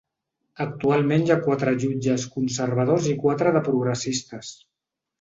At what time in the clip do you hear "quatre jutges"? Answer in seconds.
1.49-2.27